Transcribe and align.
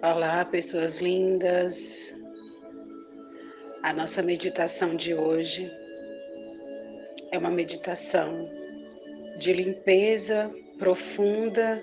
Olá, 0.00 0.44
pessoas 0.44 0.98
lindas. 0.98 2.14
A 3.82 3.92
nossa 3.92 4.22
meditação 4.22 4.94
de 4.94 5.12
hoje 5.12 5.68
é 7.32 7.36
uma 7.36 7.50
meditação 7.50 8.48
de 9.38 9.52
limpeza 9.52 10.54
profunda, 10.78 11.82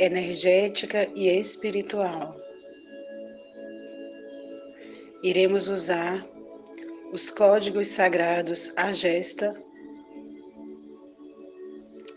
energética 0.00 1.08
e 1.14 1.28
espiritual. 1.28 2.34
Iremos 5.22 5.68
usar 5.68 6.26
os 7.12 7.30
códigos 7.30 7.86
sagrados 7.86 8.72
Agesta 8.76 9.54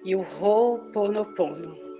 e 0.04 0.16
o 0.16 0.22
Ho'oponopono. 0.22 1.91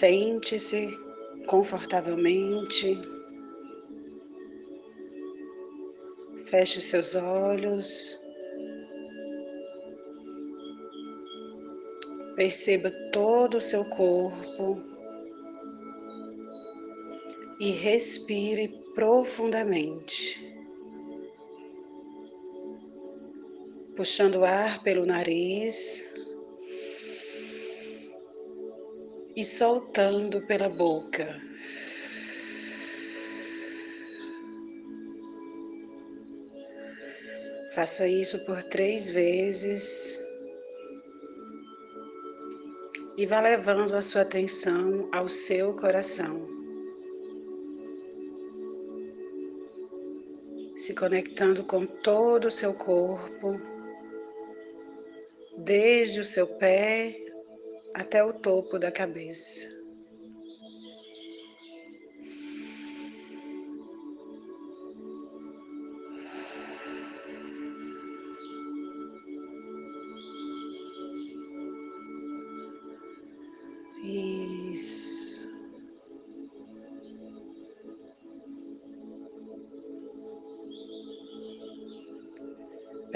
Sente-se 0.00 0.98
confortavelmente. 1.46 2.98
Feche 6.46 6.78
os 6.78 6.86
seus 6.86 7.14
olhos. 7.14 8.18
Perceba 12.34 12.90
todo 13.12 13.58
o 13.58 13.60
seu 13.60 13.84
corpo 13.90 14.82
e 17.60 17.70
respire 17.70 18.68
profundamente. 18.94 20.40
Puxando 23.94 24.36
o 24.36 24.44
ar 24.46 24.82
pelo 24.82 25.04
nariz. 25.04 26.09
E 29.40 29.44
soltando 29.44 30.42
pela 30.42 30.68
boca. 30.68 31.40
Faça 37.74 38.06
isso 38.06 38.44
por 38.44 38.62
três 38.64 39.08
vezes 39.08 40.20
e 43.16 43.24
vá 43.24 43.40
levando 43.40 43.94
a 43.94 44.02
sua 44.02 44.22
atenção 44.22 45.08
ao 45.10 45.26
seu 45.26 45.72
coração. 45.74 46.46
Se 50.76 50.94
conectando 50.94 51.64
com 51.64 51.86
todo 51.86 52.48
o 52.48 52.50
seu 52.50 52.74
corpo, 52.74 53.58
desde 55.56 56.20
o 56.20 56.24
seu 56.24 56.46
pé 56.46 57.29
até 57.94 58.24
o 58.24 58.32
topo 58.32 58.78
da 58.78 58.90
cabeça. 58.90 59.80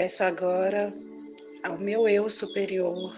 Peço 0.05 0.23
agora 0.23 0.93
ao 1.63 1.79
meu 1.79 2.07
eu 2.07 2.29
superior 2.29 3.11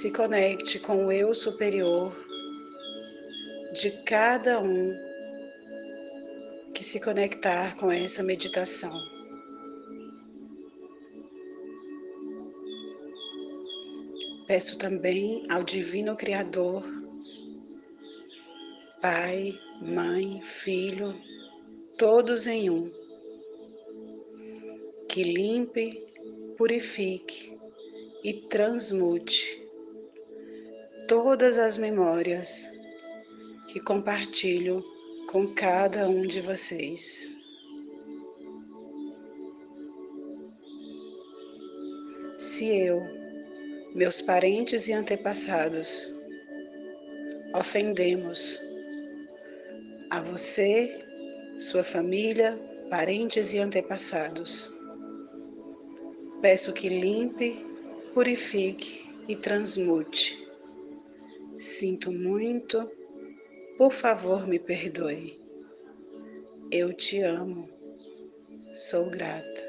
se 0.00 0.10
conecte 0.10 0.78
com 0.78 1.04
o 1.04 1.12
eu 1.12 1.34
superior 1.34 2.16
de 3.74 3.90
cada 4.04 4.58
um 4.58 4.96
que 6.74 6.82
se 6.82 6.98
conectar 6.98 7.76
com 7.76 7.92
essa 7.92 8.22
meditação. 8.22 8.98
Peço 14.46 14.78
também 14.78 15.42
ao 15.50 15.62
Divino 15.62 16.16
Criador, 16.16 16.82
Pai, 19.02 19.52
Mãe, 19.82 20.40
Filho, 20.40 21.14
todos 21.98 22.46
em 22.46 22.70
um, 22.70 22.90
que 25.06 25.22
limpe, 25.22 26.02
purifique 26.56 27.54
e 28.24 28.32
transmute 28.32 29.60
todas 31.10 31.58
as 31.58 31.76
memórias 31.76 32.70
que 33.66 33.80
compartilho 33.80 34.80
com 35.28 35.52
cada 35.54 36.08
um 36.08 36.24
de 36.24 36.40
vocês. 36.40 37.28
Se 42.38 42.64
eu, 42.68 43.02
meus 43.92 44.22
parentes 44.22 44.86
e 44.86 44.92
antepassados, 44.92 46.16
ofendemos 47.56 48.56
a 50.10 50.20
você, 50.20 50.96
sua 51.58 51.82
família, 51.82 52.56
parentes 52.88 53.52
e 53.52 53.58
antepassados, 53.58 54.72
peço 56.40 56.72
que 56.72 56.88
limpe, 56.88 57.66
purifique 58.14 59.10
e 59.26 59.34
transmute 59.34 60.39
Sinto 61.60 62.10
muito, 62.10 62.90
por 63.76 63.92
favor 63.92 64.46
me 64.46 64.58
perdoe. 64.58 65.38
Eu 66.72 66.94
te 66.94 67.20
amo, 67.20 67.68
sou 68.74 69.10
grata. 69.10 69.68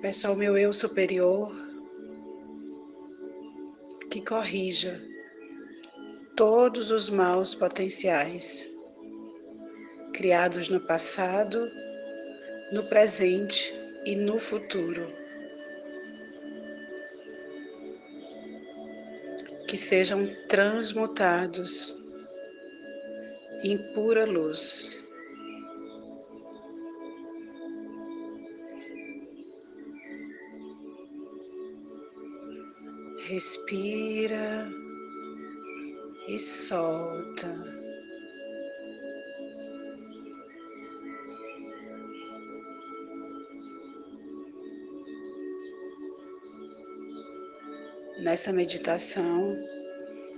Peço 0.00 0.28
ao 0.28 0.36
meu 0.36 0.56
eu 0.56 0.72
superior 0.72 1.52
que 4.08 4.24
corrija 4.24 5.02
todos 6.40 6.90
os 6.90 7.10
maus 7.10 7.54
potenciais 7.54 8.66
criados 10.14 10.70
no 10.70 10.80
passado, 10.80 11.70
no 12.72 12.88
presente 12.88 13.74
e 14.06 14.16
no 14.16 14.38
futuro. 14.38 15.06
Que 19.68 19.76
sejam 19.76 20.24
transmutados 20.48 21.94
em 23.62 23.76
pura 23.92 24.24
luz. 24.24 25.04
Respira 33.28 34.79
e 36.30 36.38
solta. 36.38 37.48
Nessa 48.22 48.52
meditação, 48.52 49.56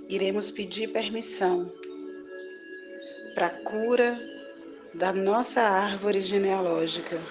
iremos 0.09 0.49
pedir 0.49 0.91
permissão 0.91 1.71
para 3.35 3.47
a 3.47 3.63
cura 3.63 4.19
da 4.95 5.13
nossa 5.13 5.61
árvore 5.61 6.21
genealógica. 6.21 7.21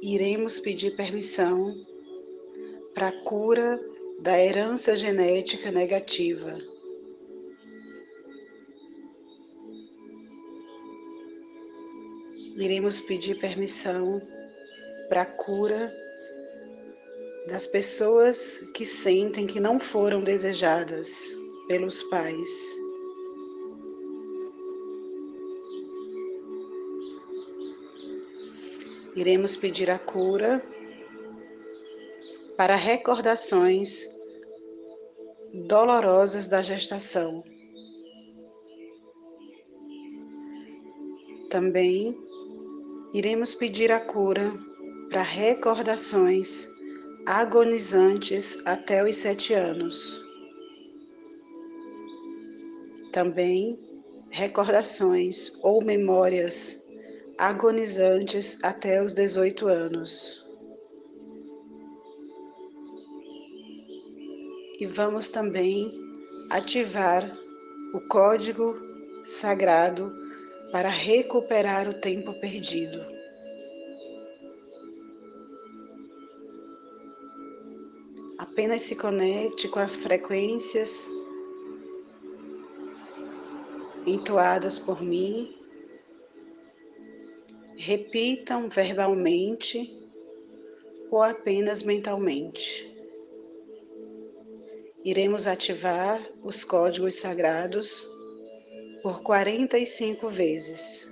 Iremos 0.00 0.58
pedir 0.58 0.96
permissão 0.96 1.74
para 2.94 3.08
a 3.08 3.12
cura 3.22 3.80
da 4.20 4.38
herança 4.38 4.96
genética 4.96 5.70
negativa. 5.70 6.58
Iremos 12.56 13.00
pedir 13.00 13.38
permissão 13.38 14.20
para 15.08 15.22
a 15.22 15.26
cura 15.26 15.92
das 17.48 17.66
pessoas 17.66 18.58
que 18.74 18.84
sentem 18.84 19.46
que 19.46 19.58
não 19.58 19.78
foram 19.78 20.22
desejadas 20.22 21.24
pelos 21.68 22.02
pais. 22.04 22.48
Iremos 29.16 29.56
pedir 29.56 29.90
a 29.90 29.98
cura 29.98 30.62
para 32.60 32.76
recordações 32.76 34.06
dolorosas 35.66 36.46
da 36.46 36.60
gestação. 36.60 37.42
Também 41.48 42.14
iremos 43.14 43.54
pedir 43.54 43.90
a 43.90 43.98
cura 43.98 44.52
para 45.08 45.22
recordações 45.22 46.68
agonizantes 47.24 48.58
até 48.66 49.02
os 49.08 49.16
sete 49.16 49.54
anos. 49.54 50.22
Também 53.10 53.78
recordações 54.28 55.58
ou 55.62 55.82
memórias 55.82 56.78
agonizantes 57.38 58.58
até 58.62 59.02
os 59.02 59.14
18 59.14 59.66
anos. 59.66 60.39
E 64.80 64.86
vamos 64.86 65.28
também 65.28 65.92
ativar 66.48 67.38
o 67.92 68.00
código 68.00 68.74
sagrado 69.26 70.10
para 70.72 70.88
recuperar 70.88 71.86
o 71.86 72.00
tempo 72.00 72.32
perdido. 72.40 73.04
Apenas 78.38 78.80
se 78.80 78.96
conecte 78.96 79.68
com 79.68 79.80
as 79.80 79.96
frequências 79.96 81.06
entoadas 84.06 84.78
por 84.78 85.02
mim. 85.02 85.54
Repitam 87.76 88.70
verbalmente 88.70 89.94
ou 91.10 91.22
apenas 91.22 91.82
mentalmente. 91.82 92.89
Iremos 95.02 95.46
ativar 95.46 96.20
os 96.42 96.62
códigos 96.62 97.14
sagrados 97.14 98.04
por 99.02 99.22
45 99.22 100.28
vezes. 100.28 101.10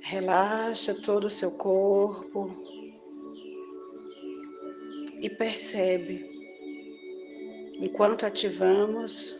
Relaxa 0.00 0.94
todo 0.94 1.26
o 1.26 1.30
seu 1.30 1.50
corpo 1.50 2.48
e 5.20 5.28
percebe, 5.28 6.24
enquanto 7.74 8.24
ativamos 8.24 9.38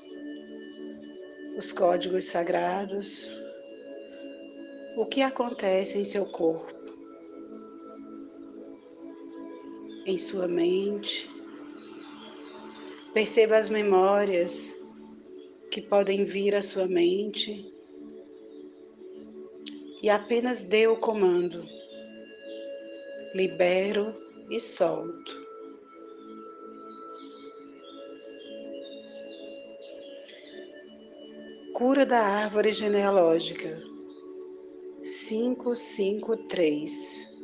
os 1.57 1.73
códigos 1.73 2.25
sagrados, 2.27 3.33
o 4.95 5.07
que 5.07 5.23
acontece 5.23 5.99
em 5.99 6.05
seu 6.05 6.27
corpo, 6.27 6.78
em 10.09 10.19
sua 10.19 10.49
mente, 10.49 11.31
Perceba 13.13 13.57
as 13.57 13.69
memórias 13.69 14.73
que 15.71 15.81
podem 15.81 16.25
vir 16.25 16.55
à 16.55 16.63
sua 16.63 16.87
mente 16.87 17.73
e 20.03 20.09
apenas 20.09 20.63
dê 20.63 20.87
o 20.87 21.01
comando. 21.01 21.67
Libero 23.35 24.15
e 24.51 24.61
solto. 24.61 25.49
Cura 31.73 32.07
da 32.07 32.21
árvore 32.21 32.73
genealógica 32.73 33.83
553 35.03 37.38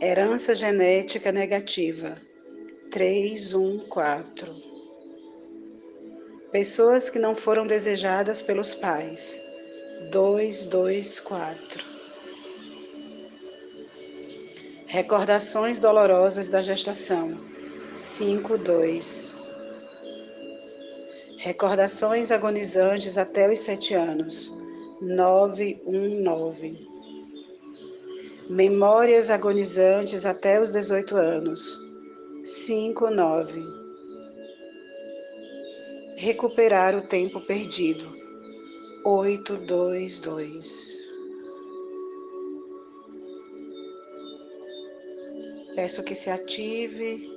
Herança 0.00 0.54
genética 0.54 1.32
negativa 1.32 2.22
314. 2.88 4.62
Pessoas 6.52 7.10
que 7.10 7.18
não 7.18 7.34
foram 7.34 7.66
desejadas 7.66 8.40
pelos 8.40 8.74
pais. 8.74 9.42
224. 10.12 11.84
Recordações 14.86 15.80
dolorosas 15.80 16.46
da 16.46 16.62
gestação. 16.62 17.36
52. 17.92 19.34
Recordações 21.38 22.30
agonizantes 22.30 23.18
até 23.18 23.50
os 23.50 23.58
sete 23.58 23.94
anos. 23.94 24.48
919. 25.00 26.87
Memórias 28.48 29.28
agonizantes 29.30 30.24
até 30.24 30.60
os 30.60 30.70
18 30.70 31.16
anos 31.16 31.88
cinco, 32.48 33.10
nove. 33.10 33.62
Recuperar 36.16 36.96
o 36.96 37.06
tempo 37.06 37.40
perdido. 37.42 38.10
Oito, 39.04 39.56
dois, 39.56 40.18
dois. 40.18 40.96
Peço 45.74 46.02
que 46.02 46.14
se 46.14 46.28
ative, 46.28 47.30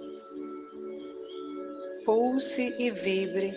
pulse 2.06 2.74
e 2.80 2.90
vibre 2.90 3.54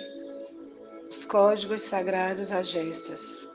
os 1.09 1.25
códigos 1.25 1.83
sagrados 1.83 2.53
a 2.53 2.63
gestas 2.63 3.49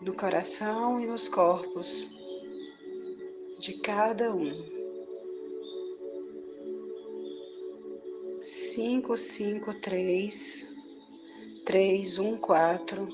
no 0.00 0.14
coração 0.14 1.00
e 1.00 1.06
nos 1.06 1.28
corpos 1.28 2.08
de 3.58 3.74
cada 3.74 4.34
um. 4.34 4.80
cinco, 8.50 9.16
cinco, 9.16 9.74
três, 9.74 10.66
três, 11.64 12.18
um, 12.18 12.36
quatro, 12.36 13.08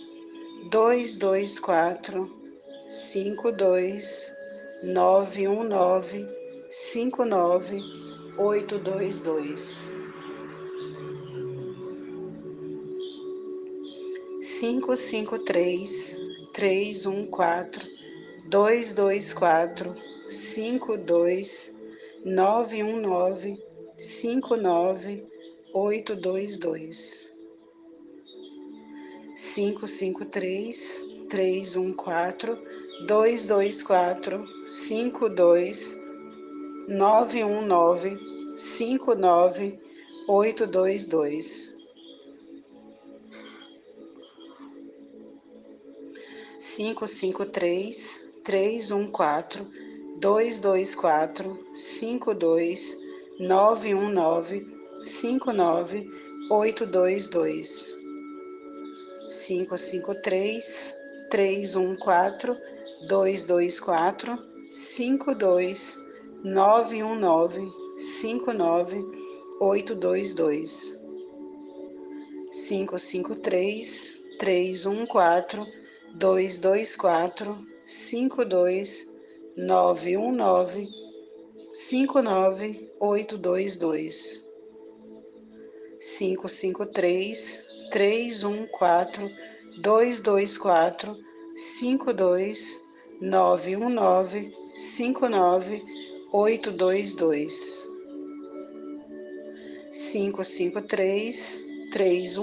dois, 0.70 1.16
dois, 1.16 1.58
quatro, 1.58 2.30
cinco, 2.86 3.52
dois, 3.52 4.32
nove, 4.82 5.46
um, 5.46 5.62
nove, 5.62 6.26
cinco, 6.70 7.24
nove, 7.24 7.82
oito, 8.38 8.78
dois, 8.78 9.20
dois. 9.20 9.86
Cinco, 14.40 14.96
cinco, 14.96 15.38
três, 15.40 16.16
três, 16.56 17.04
um, 17.04 17.26
quatro, 17.26 17.86
dois, 18.48 18.94
dois, 18.94 19.34
quatro, 19.34 19.94
cinco, 20.26 20.96
dois, 20.96 21.74
nove, 22.24 22.82
um, 22.82 22.98
nove 22.98 23.62
cinco 23.98 24.56
nove 24.56 25.22
oito 56.50 56.86
dois 56.86 57.28
dois 57.28 57.94
cinco 59.28 59.76
cinco 59.76 60.14
três 60.14 60.94
três 61.30 61.76
um 61.76 61.94
quatro 61.94 62.56
dois 63.08 63.44
dois 63.44 63.78
quatro 63.80 64.38
cinco 64.60 65.34
dois 65.34 65.96
nove 66.48 67.02
um 67.02 67.16
nove 93.94 94.50
cinco 94.74 95.28
nove 95.28 95.84
oito 96.32 96.72
dois 96.72 97.14
dois. 97.14 97.84
cinco 99.92 100.42
cinco 100.42 100.80
três 100.80 101.60
três 101.92 102.36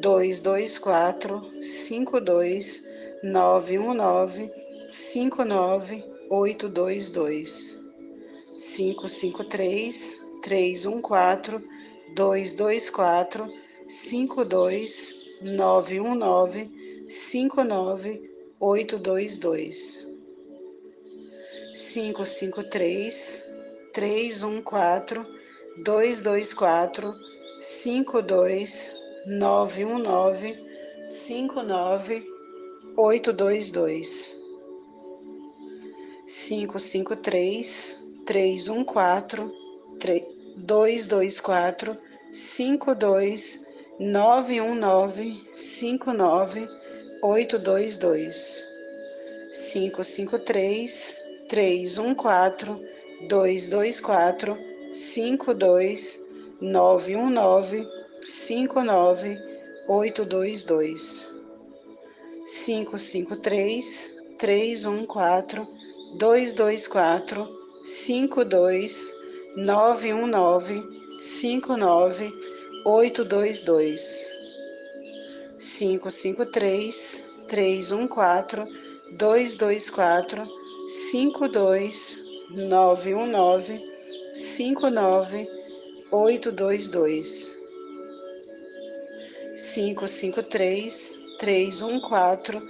224 0.00 1.42
52 1.60 2.80
919 3.22 4.50
59822 4.92 7.78
553 8.56 10.16
314 10.42 11.62
224 12.14 13.48
52 13.88 15.14
919 15.42 16.70
59822 17.08 20.06
553 21.74 23.42
314 23.92 25.26
224 25.84 27.14
52 27.60 28.97
919 29.28 30.56
59 31.06 32.24
822 32.96 34.34
553 36.26 37.96
314 38.24 39.52
224 40.56 41.98
52 42.32 43.60
919 44.00 45.46
59 45.52 46.68
822 47.22 48.62
553 49.52 51.16
314 51.48 52.80
224 53.28 54.56
52 54.92 56.26
919 56.60 57.97
59 58.28 59.40
822 59.88 61.26
553 62.44 64.10
314 64.38 65.66
224 66.18 67.48
52 67.82 69.12
919 69.56 70.84
59 71.22 72.32
822 72.84 73.96
553 75.58 77.22
314 77.48 78.66
224 79.16 80.46
52 80.86 82.18
919 82.52 83.80
59 84.34 85.48
822 86.10 87.57
553 89.58 91.16
314 91.40 92.62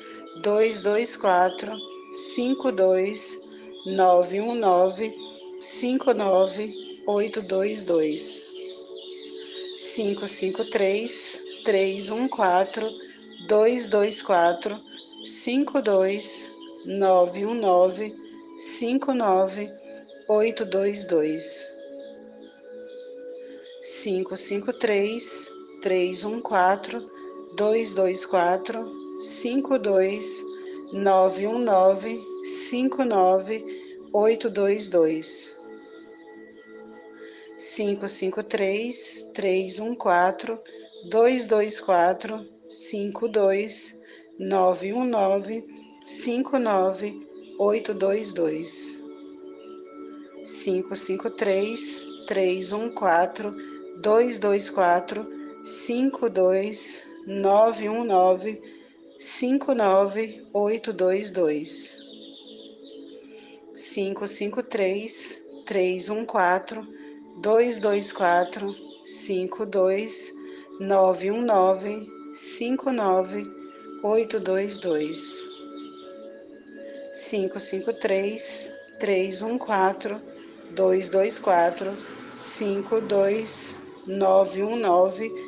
224 0.42 1.76
52 2.10 3.36
919 3.84 5.12
59 5.60 6.72
822 7.06 8.46
553 9.76 11.40
314 11.64 12.90
224 13.46 14.80
52 15.26 16.48
919 16.86 18.14
59 18.58 19.70
822 20.26 21.38
553 23.82 25.57
314 25.82 27.08
224 27.56 28.84
52 29.20 30.42
919 30.92 32.20
59 32.44 33.64
822 34.12 35.58
553 37.58 39.24
314 39.34 40.58
224 41.10 42.46
52 42.68 43.94
919 44.38 45.64
59 46.06 47.26
822 47.58 48.98
553 50.44 52.06
314 52.26 53.52
224 54.00 55.37
52 55.68 57.02
919 57.26 58.58
59 59.18 60.48
822 60.54 61.98
553 63.74 65.38
314 65.66 66.86
224 67.42 68.74
52 69.04 70.32
919 70.80 72.06
59 72.34 73.46
822 74.02 75.12
553 77.12 78.70
314 78.98 80.20
224 80.74 81.96
52 82.38 83.76
919 84.08 85.47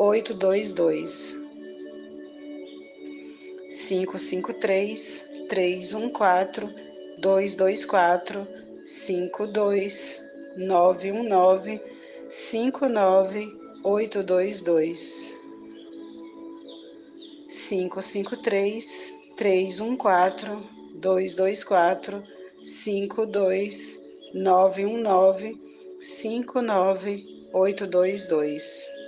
822 0.00 1.36
553 3.70 5.26
314 5.46 6.74
224 7.20 8.46
52 8.86 10.18
919 10.56 11.80
59 12.30 13.52
822 13.84 15.34
553 17.50 19.12
314 19.36 20.62
224 20.98 22.22
52 22.62 23.98
919 24.32 25.58
59 26.00 27.22
822 27.52 28.99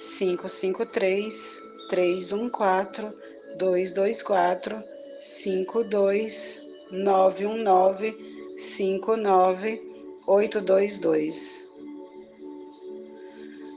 553 0.00 1.60
314 1.90 3.12
224 3.58 4.82
52 5.20 6.58
919 6.90 8.14
59 8.58 9.80
822 10.26 11.70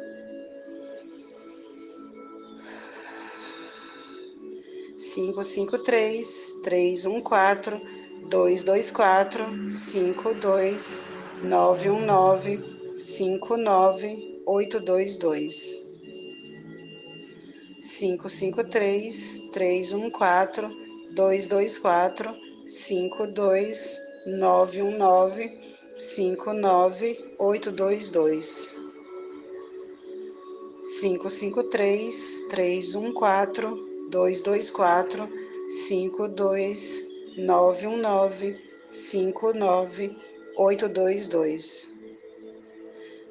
Cinco, 4.99 5.43
cinco, 5.43 5.79
três, 5.79 6.53
três, 6.63 7.07
um, 7.07 7.21
quatro, 7.21 7.81
dois, 8.29 8.63
dois, 8.65 8.91
quatro, 8.91 9.73
cinco, 9.73 10.35
dois, 10.35 11.01
nove, 11.43 11.89
um, 11.89 12.05
nove, 12.05 12.61
cinco, 12.99 13.57
nove, 13.57 14.43
oito, 14.45 14.79
dois, 14.79 15.17
dois. 15.17 15.79
Cinco, 17.81 18.29
cinco, 18.29 18.63
três, 18.65 19.41
três, 19.53 19.93
um, 19.93 20.11
quatro, 20.11 20.71
dois, 21.15 21.47
dois, 21.47 21.79
quatro, 21.79 22.37
cinco, 22.67 23.27
dois, 23.27 23.99
919 24.27 25.59
59 25.99 27.17
822 27.39 28.77
553 30.83 32.11
314 32.51 33.77
224 34.11 35.29
52 35.89 37.05
919 37.39 38.59
59 38.93 40.17
822 40.57 41.89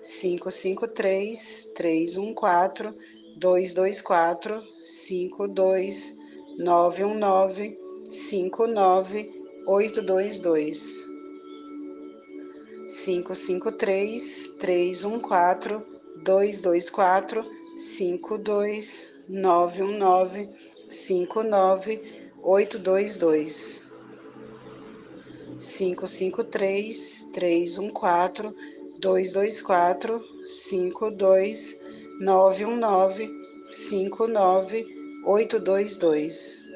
553 0.02 1.36
314 1.76 2.94
224 3.38 4.64
52 4.84 6.18
919 6.58 7.78
59 8.10 9.39
822 9.70 10.74
553 12.90 14.20
314 14.60 15.86
224 16.24 17.46
52 17.78 19.08
919 19.30 20.50
59 20.90 22.02
822 22.42 23.84
553 25.60 27.30
314 27.32 28.54
224 29.00 30.20
52 30.48 31.76
919 32.20 33.30
59 33.72 34.86
822 35.24 36.69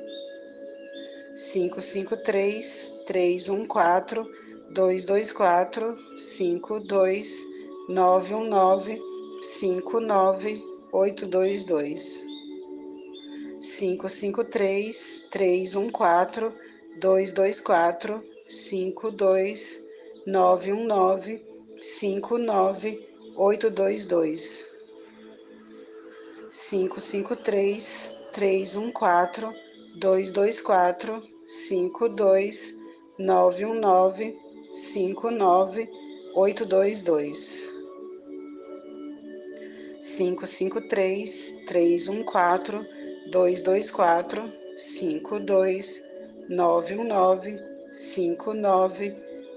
553 1.36 3.04
314 3.08 4.26
224 4.72 5.98
52 6.16 7.46
919 7.90 9.00
59 9.42 10.62
822 10.92 12.24
553 13.62 15.24
314 15.32 16.54
224 17.00 18.22
52 18.48 19.80
919 20.28 21.42
59 21.82 23.00
822 23.36 24.66
553 26.52 28.10
314 28.32 29.63
224 30.00 31.22
52 31.46 32.74
919 33.20 34.34
59 34.74 35.88
822 36.36 37.70
553 40.02 41.66
314 41.68 42.86
224 43.32 44.52
52 44.76 46.02
919 46.50 47.60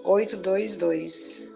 59 0.04 1.55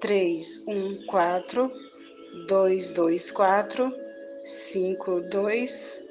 três 0.00 0.66
um 0.68 1.04
quatro 1.06 1.70
dois 2.46 2.90
dois 2.90 3.30
quatro 3.30 3.92
cinco 4.44 5.20
dois 5.22 6.04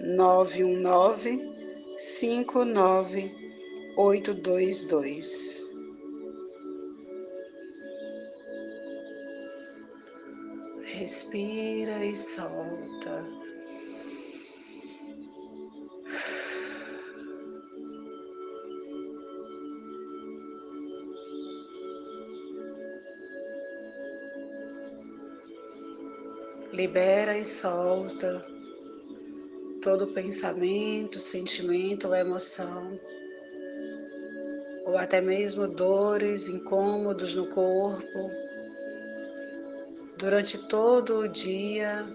nove 0.00 0.64
um 0.64 0.78
nove 0.80 1.40
cinco 1.98 2.64
nove 2.64 3.34
oito 3.96 4.32
dois 4.34 4.84
dois. 4.84 5.62
Respira 10.84 12.04
e 12.04 12.14
solta. 12.14 13.41
Libera 26.72 27.36
e 27.36 27.44
solta 27.44 28.44
todo 29.82 30.14
pensamento, 30.14 31.18
sentimento 31.18 32.08
ou 32.08 32.14
emoção, 32.14 32.98
ou 34.86 34.96
até 34.96 35.20
mesmo 35.20 35.66
dores, 35.66 36.48
incômodos 36.48 37.34
no 37.34 37.48
corpo 37.48 38.30
durante 40.16 40.56
todo 40.68 41.18
o 41.18 41.28
dia, 41.28 42.06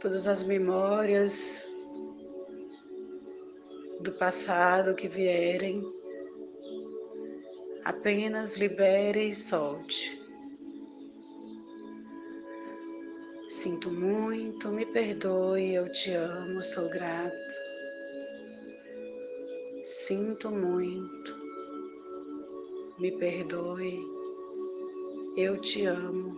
todas 0.00 0.26
as 0.26 0.42
memórias 0.42 1.64
do 4.00 4.10
passado 4.12 4.94
que 4.94 5.06
vierem, 5.06 5.82
apenas 7.84 8.56
libere 8.56 9.28
e 9.28 9.34
solte. 9.34 10.23
Sinto 13.56 13.88
muito, 13.88 14.68
me 14.72 14.84
perdoe, 14.84 15.74
eu 15.74 15.88
te 15.88 16.10
amo, 16.10 16.60
sou 16.60 16.90
grato. 16.90 17.54
Sinto 19.84 20.50
muito, 20.50 21.32
me 22.98 23.16
perdoe, 23.16 23.96
eu 25.36 25.60
te 25.60 25.86
amo 25.86 26.34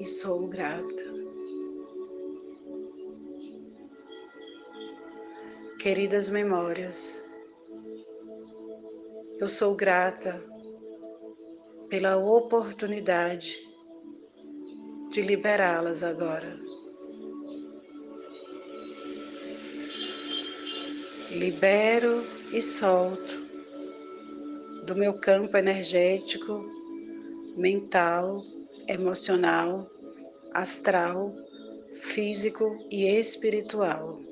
e 0.00 0.06
sou 0.06 0.48
grata. 0.48 1.04
Queridas 5.78 6.30
memórias, 6.30 7.22
eu 9.38 9.48
sou 9.48 9.76
grata 9.76 10.42
pela 11.90 12.16
oportunidade 12.16 13.69
de 15.10 15.22
liberá-las 15.22 16.02
agora. 16.02 16.56
Libero 21.30 22.24
e 22.52 22.62
solto 22.62 23.40
do 24.86 24.94
meu 24.94 25.14
campo 25.14 25.56
energético 25.56 26.64
mental, 27.56 28.42
emocional, 28.88 29.90
astral, 30.52 31.34
físico 31.94 32.76
e 32.90 33.06
espiritual. 33.06 34.29